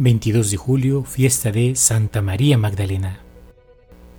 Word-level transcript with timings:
22 0.00 0.52
de 0.52 0.56
julio, 0.56 1.02
fiesta 1.02 1.50
de 1.50 1.74
Santa 1.74 2.22
María 2.22 2.56
Magdalena. 2.56 3.18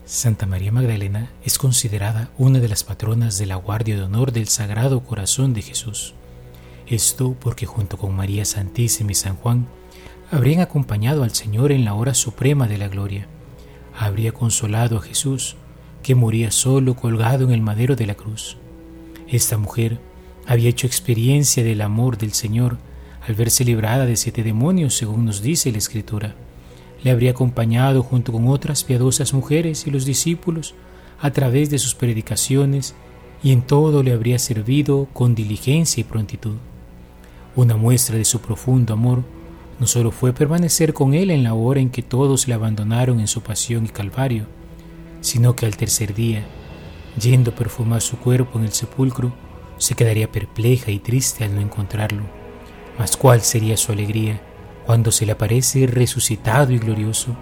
Santa 0.03 0.45
María 0.45 0.73
Magdalena 0.73 1.31
es 1.45 1.57
considerada 1.57 2.31
una 2.37 2.59
de 2.59 2.67
las 2.67 2.83
patronas 2.83 3.37
de 3.37 3.45
la 3.45 3.55
Guardia 3.55 3.95
de 3.95 4.01
Honor 4.01 4.33
del 4.33 4.49
Sagrado 4.49 4.99
Corazón 5.05 5.53
de 5.53 5.61
Jesús. 5.61 6.15
Esto 6.85 7.33
porque 7.39 7.65
junto 7.65 7.97
con 7.97 8.13
María 8.13 8.43
Santísima 8.43 9.13
y 9.13 9.15
San 9.15 9.37
Juan 9.37 9.67
habrían 10.31 10.59
acompañado 10.59 11.23
al 11.23 11.33
Señor 11.33 11.71
en 11.71 11.85
la 11.85 11.93
hora 11.93 12.13
suprema 12.13 12.67
de 12.67 12.77
la 12.77 12.89
gloria. 12.89 13.29
Habría 13.97 14.33
consolado 14.33 14.97
a 14.97 15.01
Jesús, 15.01 15.55
que 16.03 16.13
moría 16.13 16.51
solo 16.51 16.97
colgado 16.97 17.45
en 17.45 17.51
el 17.51 17.61
madero 17.61 17.95
de 17.95 18.05
la 18.05 18.15
cruz. 18.15 18.57
Esta 19.29 19.57
mujer 19.57 19.97
había 20.45 20.67
hecho 20.67 20.87
experiencia 20.87 21.63
del 21.63 21.79
amor 21.79 22.17
del 22.17 22.33
Señor 22.33 22.79
al 23.29 23.35
verse 23.35 23.63
librada 23.63 24.07
de 24.07 24.15
siete 24.15 24.41
demonios, 24.41 24.95
según 24.95 25.23
nos 25.23 25.43
dice 25.43 25.71
la 25.71 25.77
Escritura. 25.77 26.33
Le 27.03 27.11
habría 27.11 27.31
acompañado 27.31 28.01
junto 28.01 28.31
con 28.31 28.47
otras 28.47 28.83
piadosas 28.83 29.35
mujeres 29.35 29.85
y 29.85 29.91
los 29.91 30.03
discípulos 30.03 30.73
a 31.21 31.29
través 31.29 31.69
de 31.69 31.77
sus 31.77 31.93
predicaciones 31.93 32.95
y 33.43 33.51
en 33.51 33.61
todo 33.61 34.01
le 34.01 34.13
habría 34.13 34.39
servido 34.39 35.07
con 35.13 35.35
diligencia 35.35 36.01
y 36.01 36.05
prontitud. 36.05 36.55
Una 37.55 37.77
muestra 37.77 38.17
de 38.17 38.25
su 38.25 38.41
profundo 38.41 38.93
amor 38.93 39.23
no 39.79 39.85
solo 39.85 40.09
fue 40.09 40.33
permanecer 40.33 40.93
con 40.93 41.13
él 41.13 41.29
en 41.29 41.43
la 41.43 41.53
hora 41.53 41.79
en 41.79 41.91
que 41.91 42.01
todos 42.01 42.47
le 42.47 42.55
abandonaron 42.55 43.19
en 43.19 43.27
su 43.27 43.41
pasión 43.41 43.85
y 43.85 43.89
calvario, 43.89 44.47
sino 45.21 45.55
que 45.55 45.67
al 45.67 45.77
tercer 45.77 46.15
día, 46.15 46.47
yendo 47.21 47.51
a 47.51 47.55
perfumar 47.55 48.01
su 48.01 48.17
cuerpo 48.17 48.57
en 48.57 48.65
el 48.65 48.71
sepulcro, 48.71 49.31
se 49.77 49.93
quedaría 49.93 50.31
perpleja 50.31 50.89
y 50.89 50.97
triste 50.97 51.43
al 51.43 51.53
no 51.53 51.61
encontrarlo 51.61 52.38
mas 52.99 53.17
cuál 53.17 53.41
sería 53.41 53.77
su 53.77 53.93
alegría 53.93 54.41
cuando 54.85 55.11
se 55.11 55.25
le 55.25 55.31
aparece 55.31 55.87
resucitado 55.87 56.73
y 56.73 56.79
glorioso, 56.79 57.35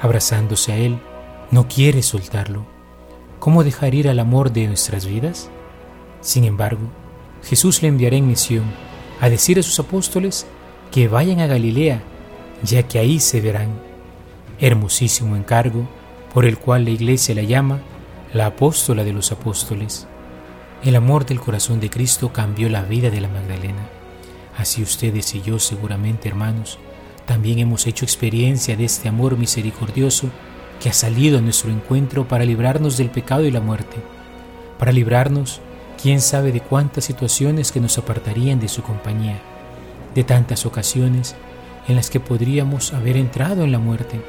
abrazándose 0.00 0.72
a 0.72 0.76
Él, 0.76 0.98
no 1.50 1.68
quiere 1.68 2.02
soltarlo. 2.02 2.66
¿Cómo 3.38 3.64
dejar 3.64 3.94
ir 3.94 4.08
al 4.08 4.18
amor 4.18 4.52
de 4.52 4.66
nuestras 4.66 5.04
vidas? 5.06 5.50
Sin 6.20 6.44
embargo, 6.44 6.88
Jesús 7.42 7.82
le 7.82 7.88
enviará 7.88 8.16
en 8.16 8.26
misión 8.26 8.64
a 9.20 9.28
decir 9.28 9.58
a 9.58 9.62
sus 9.62 9.78
apóstoles 9.78 10.46
que 10.90 11.08
vayan 11.08 11.40
a 11.40 11.46
Galilea, 11.46 12.02
ya 12.62 12.84
que 12.84 12.98
ahí 12.98 13.20
se 13.20 13.40
verán. 13.40 13.80
Hermosísimo 14.58 15.36
encargo 15.36 15.88
por 16.32 16.46
el 16.46 16.58
cual 16.58 16.84
la 16.84 16.90
iglesia 16.90 17.34
la 17.34 17.42
llama 17.42 17.80
la 18.32 18.46
apóstola 18.46 19.04
de 19.04 19.12
los 19.12 19.32
apóstoles. 19.32 20.06
El 20.84 20.96
amor 20.96 21.26
del 21.26 21.40
corazón 21.40 21.80
de 21.80 21.90
Cristo 21.90 22.32
cambió 22.32 22.68
la 22.68 22.82
vida 22.82 23.10
de 23.10 23.20
la 23.20 23.28
Magdalena. 23.28 23.97
Así 24.58 24.82
ustedes 24.82 25.36
y 25.36 25.40
yo 25.40 25.60
seguramente, 25.60 26.28
hermanos, 26.28 26.80
también 27.26 27.60
hemos 27.60 27.86
hecho 27.86 28.04
experiencia 28.04 28.76
de 28.76 28.84
este 28.84 29.08
amor 29.08 29.38
misericordioso 29.38 30.30
que 30.82 30.88
ha 30.88 30.92
salido 30.92 31.38
a 31.38 31.40
nuestro 31.40 31.70
encuentro 31.70 32.26
para 32.26 32.44
librarnos 32.44 32.96
del 32.96 33.08
pecado 33.08 33.44
y 33.44 33.52
la 33.52 33.60
muerte, 33.60 33.96
para 34.76 34.90
librarnos, 34.90 35.60
quién 36.02 36.20
sabe 36.20 36.50
de 36.50 36.60
cuántas 36.60 37.04
situaciones 37.04 37.70
que 37.70 37.80
nos 37.80 37.98
apartarían 37.98 38.58
de 38.58 38.68
su 38.68 38.82
compañía, 38.82 39.40
de 40.16 40.24
tantas 40.24 40.66
ocasiones 40.66 41.36
en 41.86 41.94
las 41.94 42.10
que 42.10 42.18
podríamos 42.18 42.92
haber 42.92 43.16
entrado 43.16 43.62
en 43.62 43.70
la 43.70 43.78
muerte. 43.78 44.20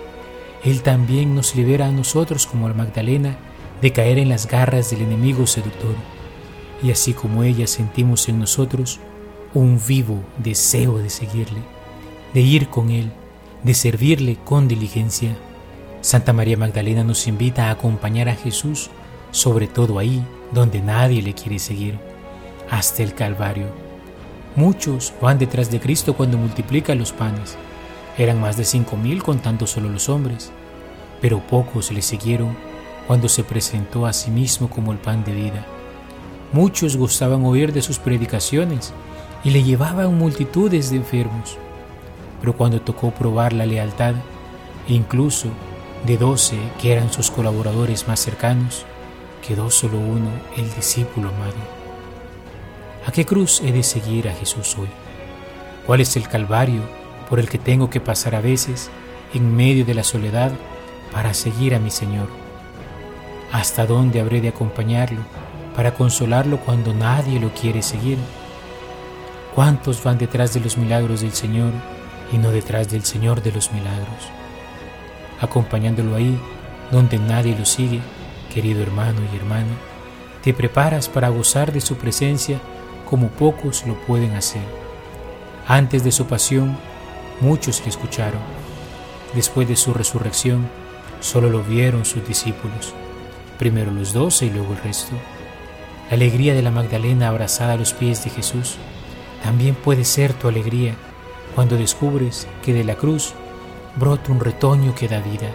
Él 0.64 0.84
también 0.84 1.34
nos 1.34 1.56
libera 1.56 1.88
a 1.88 1.92
nosotros 1.92 2.46
como 2.46 2.68
a 2.68 2.74
Magdalena 2.74 3.36
de 3.82 3.92
caer 3.94 4.20
en 4.20 4.30
las 4.30 4.48
garras 4.48 4.92
del 4.92 5.02
enemigo 5.02 5.48
seductor. 5.48 5.96
Y 6.84 6.92
así 6.92 7.14
como 7.14 7.44
ella 7.44 7.66
sentimos 7.66 8.30
en 8.30 8.40
nosotros 8.40 9.00
un 9.54 9.82
vivo 9.86 10.24
deseo 10.38 11.00
de 11.00 11.10
seguirle, 11.10 11.62
de 12.34 12.42
ir 12.42 12.70
con 12.70 12.90
Él, 12.90 13.12
de 13.64 13.74
servirle 13.74 14.38
con 14.44 14.68
diligencia. 14.68 15.36
Santa 16.02 16.34
María 16.34 16.58
Magdalena 16.58 17.04
nos 17.04 17.28
invita 17.28 17.68
a 17.68 17.72
acompañar 17.72 18.30
a 18.30 18.36
Jesús, 18.36 18.90
sobre 19.32 19.68
todo 19.68 20.00
ahí 20.00 20.24
donde 20.52 20.82
nadie 20.82 21.22
le 21.22 21.34
quiere 21.34 21.60
seguir, 21.60 22.00
hasta 22.70 23.04
el 23.04 23.14
Calvario. 23.14 23.68
Muchos 24.56 25.14
van 25.22 25.38
detrás 25.38 25.72
de 25.72 25.80
Cristo 25.80 26.16
cuando 26.16 26.38
multiplica 26.38 26.96
los 26.96 27.12
panes. 27.12 27.58
Eran 28.18 28.42
más 28.42 28.58
de 28.58 28.66
cinco 28.66 28.98
mil 28.98 29.24
contando 29.24 29.68
solo 29.68 29.90
los 29.90 30.10
hombres, 30.10 30.52
pero 31.22 31.40
pocos 31.40 31.92
le 31.92 32.02
siguieron 32.02 32.56
cuando 33.08 33.30
se 33.30 33.44
presentó 33.44 34.06
a 34.06 34.14
sí 34.14 34.32
mismo 34.32 34.70
como 34.70 34.92
el 34.92 34.98
pan 34.98 35.24
de 35.24 35.34
vida. 35.34 35.66
Muchos 36.52 36.98
gustaban 36.98 37.46
oír 37.46 37.74
de 37.74 37.82
sus 37.82 38.00
predicaciones, 38.00 38.94
y 39.44 39.52
le 39.52 39.64
llevaban 39.64 40.18
multitudes 40.18 40.90
de 40.92 40.98
enfermos. 40.98 41.58
Pero 42.40 42.56
cuando 42.56 42.82
tocó 42.82 43.12
probar 43.12 43.54
la 43.54 43.66
lealtad, 43.66 44.16
e 44.88 44.94
incluso 44.94 45.50
de 46.06 46.18
doce 46.18 46.58
que 46.82 46.92
eran 46.92 47.12
sus 47.12 47.30
colaboradores 47.30 48.08
más 48.08 48.20
cercanos, 48.20 48.86
quedó 49.46 49.70
solo 49.70 50.00
uno, 50.00 50.30
el 50.58 50.74
discípulo 50.74 51.30
amado. 51.30 51.80
¿A 53.06 53.12
qué 53.12 53.26
cruz 53.26 53.62
he 53.62 53.72
de 53.72 53.84
seguir 53.84 54.28
a 54.28 54.34
Jesús 54.34 54.78
hoy? 54.78 54.90
¿Cuál 55.86 56.02
es 56.02 56.16
el 56.16 56.28
calvario 56.28 56.82
por 57.30 57.40
el 57.40 57.50
que 57.50 57.58
tengo 57.58 57.90
que 57.90 58.00
pasar 58.00 58.36
a 58.36 58.42
veces 58.42 58.90
en 59.34 59.56
medio 59.56 59.86
de 59.86 59.94
la 59.94 60.04
soledad 60.04 60.52
para 61.12 61.34
seguir 61.34 61.76
a 61.76 61.80
mi 61.80 61.90
Señor? 61.90 62.28
¿Hasta 63.52 63.86
dónde 63.86 64.22
habré 64.22 64.42
de 64.42 64.50
acompañarlo 64.50 65.22
para 65.76 65.94
consolarlo 65.94 66.60
cuando 66.60 66.94
nadie 66.94 67.40
lo 67.40 67.50
quiere 67.54 67.82
seguir? 67.82 68.18
¿Cuántos 69.56 70.04
van 70.04 70.20
detrás 70.20 70.54
de 70.54 70.60
los 70.60 70.78
milagros 70.78 71.22
del 71.22 71.34
Señor 71.34 71.72
y 72.32 72.38
no 72.38 72.52
detrás 72.52 72.90
del 72.90 73.04
Señor 73.04 73.42
de 73.42 73.52
los 73.52 73.72
milagros? 73.72 74.30
Acompañándolo 75.42 76.16
ahí 76.16 76.40
donde 76.92 77.18
nadie 77.18 77.58
lo 77.58 77.66
sigue, 77.66 78.00
querido 78.54 78.84
hermano 78.84 79.20
y 79.34 79.36
hermana, 79.36 79.76
te 80.44 80.54
preparas 80.54 81.10
para 81.10 81.30
gozar 81.30 81.74
de 81.74 81.82
su 81.82 81.98
presencia 81.98 82.60
como 83.10 83.30
pocos 83.30 83.86
lo 83.88 83.96
pueden 84.02 84.36
hacer. 84.36 84.62
Antes 85.68 86.04
de 86.04 86.12
su 86.12 86.26
pasión, 86.26 86.78
muchos 87.42 87.82
le 87.82 87.90
escucharon. 87.90 88.42
Después 89.34 89.68
de 89.68 89.76
su 89.76 89.94
resurrección, 89.94 90.70
solo 91.22 91.50
lo 91.50 91.64
vieron 91.64 92.06
sus 92.06 92.28
discípulos, 92.28 92.94
primero 93.58 93.92
los 93.92 94.14
doce 94.14 94.46
y 94.46 94.52
luego 94.52 94.74
el 94.74 94.82
resto. 94.82 95.14
La 96.10 96.16
alegría 96.16 96.54
de 96.54 96.62
la 96.62 96.72
Magdalena 96.72 97.30
abrazada 97.30 97.74
a 97.74 97.78
los 97.78 97.94
pies 97.94 98.24
de 98.24 98.30
Jesús 98.30 98.78
también 99.44 99.76
puede 99.76 100.04
ser 100.04 100.34
tu 100.34 100.48
alegría 100.48 100.96
cuando 101.56 101.78
descubres 101.78 102.48
que 102.64 102.74
de 102.74 102.84
la 102.84 102.96
cruz 102.96 103.34
brota 103.96 104.32
un 104.32 104.40
retoño 104.40 104.96
que 104.96 105.08
da 105.08 105.20
vida. 105.20 105.50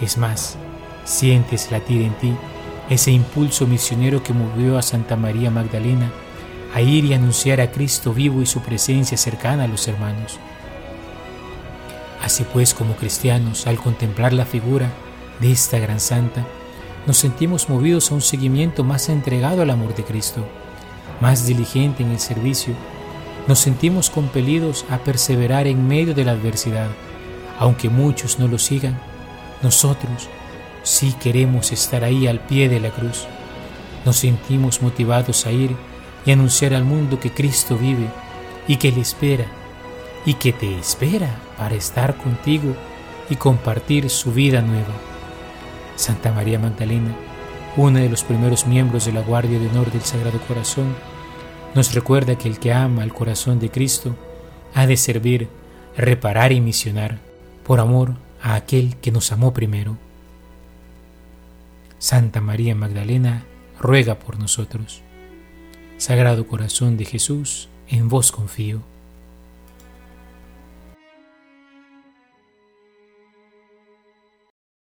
Es 0.00 0.18
más, 0.18 0.56
sientes 1.04 1.70
latir 1.70 2.02
en 2.02 2.14
ti 2.14 2.34
ese 2.88 3.10
impulso 3.10 3.66
misionero 3.66 4.22
que 4.22 4.32
movió 4.32 4.78
a 4.78 4.82
Santa 4.82 5.16
María 5.16 5.50
Magdalena 5.50 6.10
a 6.74 6.80
ir 6.80 7.04
y 7.04 7.14
anunciar 7.14 7.60
a 7.60 7.70
Cristo 7.70 8.12
vivo 8.12 8.42
y 8.42 8.46
su 8.46 8.60
presencia 8.60 9.16
cercana 9.16 9.64
a 9.64 9.68
los 9.68 9.86
hermanos. 9.88 10.38
Así 12.22 12.44
pues, 12.52 12.74
como 12.74 12.94
cristianos, 12.96 13.66
al 13.66 13.78
contemplar 13.78 14.32
la 14.32 14.44
figura 14.44 14.90
de 15.40 15.52
esta 15.52 15.78
gran 15.78 16.00
santa, 16.00 16.44
nos 17.06 17.16
sentimos 17.16 17.68
movidos 17.68 18.10
a 18.10 18.14
un 18.14 18.20
seguimiento 18.20 18.84
más 18.84 19.08
entregado 19.08 19.62
al 19.62 19.70
amor 19.70 19.94
de 19.94 20.04
Cristo, 20.04 20.44
más 21.20 21.46
diligente 21.46 22.02
en 22.02 22.10
el 22.10 22.20
servicio 22.20 22.74
nos 23.50 23.58
sentimos 23.58 24.10
compelidos 24.10 24.84
a 24.90 24.98
perseverar 24.98 25.66
en 25.66 25.88
medio 25.88 26.14
de 26.14 26.24
la 26.24 26.30
adversidad. 26.30 26.86
Aunque 27.58 27.88
muchos 27.88 28.38
no 28.38 28.46
lo 28.46 28.58
sigan, 28.58 28.96
nosotros 29.60 30.28
sí 30.84 31.16
queremos 31.20 31.72
estar 31.72 32.04
ahí 32.04 32.28
al 32.28 32.38
pie 32.38 32.68
de 32.68 32.78
la 32.78 32.90
cruz. 32.90 33.26
Nos 34.04 34.18
sentimos 34.18 34.82
motivados 34.82 35.46
a 35.46 35.50
ir 35.50 35.74
y 36.24 36.30
anunciar 36.30 36.74
al 36.74 36.84
mundo 36.84 37.18
que 37.18 37.32
Cristo 37.32 37.76
vive 37.76 38.06
y 38.68 38.76
que 38.76 38.92
le 38.92 39.00
espera 39.00 39.46
y 40.24 40.34
que 40.34 40.52
te 40.52 40.78
espera 40.78 41.34
para 41.58 41.74
estar 41.74 42.16
contigo 42.18 42.76
y 43.28 43.34
compartir 43.34 44.10
su 44.10 44.30
vida 44.30 44.62
nueva. 44.62 44.94
Santa 45.96 46.30
María 46.30 46.60
Magdalena, 46.60 47.16
una 47.76 47.98
de 47.98 48.10
los 48.10 48.22
primeros 48.22 48.68
miembros 48.68 49.06
de 49.06 49.12
la 49.12 49.22
Guardia 49.22 49.58
de 49.58 49.66
Honor 49.66 49.90
del 49.90 50.02
Sagrado 50.02 50.38
Corazón, 50.46 50.94
nos 51.74 51.94
recuerda 51.94 52.36
que 52.36 52.48
el 52.48 52.58
que 52.58 52.72
ama 52.72 53.02
al 53.02 53.12
corazón 53.12 53.60
de 53.60 53.70
Cristo 53.70 54.16
ha 54.74 54.86
de 54.86 54.96
servir, 54.96 55.48
reparar 55.96 56.52
y 56.52 56.60
misionar 56.60 57.18
por 57.64 57.80
amor 57.80 58.14
a 58.42 58.54
aquel 58.54 58.96
que 58.96 59.12
nos 59.12 59.32
amó 59.32 59.52
primero. 59.52 59.96
Santa 61.98 62.40
María 62.40 62.74
Magdalena 62.74 63.44
ruega 63.78 64.18
por 64.18 64.38
nosotros. 64.38 65.02
Sagrado 65.98 66.46
Corazón 66.46 66.96
de 66.96 67.04
Jesús, 67.04 67.68
en 67.88 68.08
vos 68.08 68.32
confío. 68.32 68.80